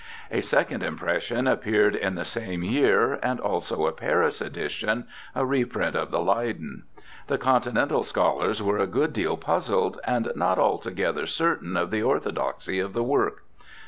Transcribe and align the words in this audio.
A 0.31 0.41
second 0.41 0.81
impression 0.81 1.45
appeared 1.45 1.95
in 1.95 2.15
the 2.15 2.25
same 2.25 2.63
year, 2.63 3.19
and 3.21 3.39
also 3.39 3.85
a 3.85 3.91
Paris 3.91 4.41
edition, 4.41 5.05
a 5.35 5.45
reprint 5.45 5.95
of 5.95 6.09
the 6.09 6.21
Leyden. 6.23 6.85
The 7.27 7.37
continental 7.37 8.01
scholars 8.01 8.63
were 8.63 8.79
a 8.79 8.87
good 8.87 9.13
deal 9.13 9.37
puzzled, 9.37 9.99
and 10.03 10.31
not 10.35 10.57
altogether 10.57 11.27
certain 11.27 11.77
of 11.77 11.91
the 11.91 12.01
orthodoxy 12.01 12.79
of 12.79 12.93
the 12.93 13.03
work. 13.03 13.43